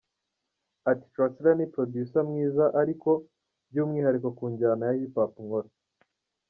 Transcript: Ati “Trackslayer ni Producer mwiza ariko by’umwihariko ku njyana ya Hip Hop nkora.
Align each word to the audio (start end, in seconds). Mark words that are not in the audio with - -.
Ati 0.91 1.05
“Trackslayer 1.13 1.57
ni 1.57 1.65
Producer 1.73 2.23
mwiza 2.29 2.65
ariko 2.81 3.09
by’umwihariko 3.69 4.27
ku 4.37 4.43
njyana 4.51 4.83
ya 4.89 4.97
Hip 4.99 5.15
Hop 5.19 5.33
nkora. 5.45 5.69